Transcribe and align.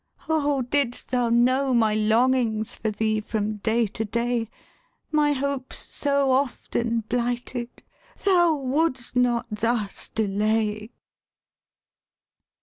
Oh, 0.27 0.63
didst 0.63 1.11
thou 1.11 1.29
know 1.29 1.75
my 1.75 1.93
longings 1.93 2.75
For 2.75 2.89
thee, 2.89 3.21
from 3.21 3.57
day 3.57 3.85
to 3.85 4.03
day, 4.03 4.49
My 5.11 5.31
hopes, 5.31 5.77
so 5.77 6.31
often 6.31 7.01
blighted, 7.01 7.69
Thou 8.25 8.55
wouldst 8.55 9.15
not 9.15 9.45
thus 9.51 10.09
delay! 10.09 10.89